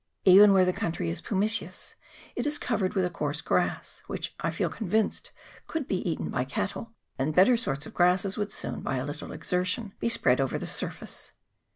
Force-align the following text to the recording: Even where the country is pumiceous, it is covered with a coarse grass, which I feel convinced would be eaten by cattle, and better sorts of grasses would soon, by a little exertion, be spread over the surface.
Even 0.25 0.51
where 0.51 0.65
the 0.65 0.73
country 0.73 1.11
is 1.11 1.21
pumiceous, 1.21 1.93
it 2.35 2.47
is 2.47 2.57
covered 2.57 2.95
with 2.95 3.05
a 3.05 3.09
coarse 3.11 3.39
grass, 3.39 4.01
which 4.07 4.33
I 4.39 4.49
feel 4.49 4.67
convinced 4.67 5.31
would 5.75 5.87
be 5.87 6.01
eaten 6.09 6.31
by 6.31 6.43
cattle, 6.43 6.95
and 7.19 7.35
better 7.35 7.55
sorts 7.55 7.85
of 7.85 7.93
grasses 7.93 8.35
would 8.35 8.51
soon, 8.51 8.79
by 8.81 8.97
a 8.97 9.05
little 9.05 9.31
exertion, 9.31 9.93
be 9.99 10.09
spread 10.09 10.41
over 10.41 10.57
the 10.57 10.65
surface. 10.65 11.33